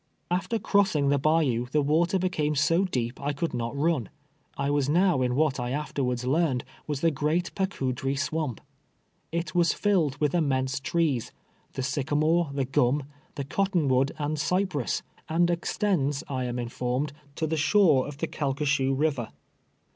[0.31, 4.09] After crossing this hayou the water hecame so deep I could not run.
[4.57, 8.61] I was now in what I after wards learned was the" Great Pacoudrie Swamp."
[9.31, 11.31] It was filled with immense trees—
[11.73, 13.03] the sycamore, the gum,
[13.35, 18.27] the cotton wood and cypress, and extends, I am informed, to the shore of the
[18.27, 19.29] Calcasieu river.